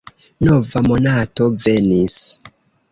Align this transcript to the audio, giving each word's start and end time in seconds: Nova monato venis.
Nova 0.47 0.81
monato 0.87 1.51
venis. 1.67 2.21